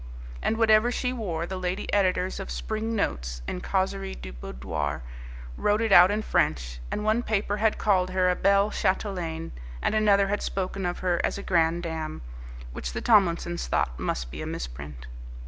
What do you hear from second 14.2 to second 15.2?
be a misprint.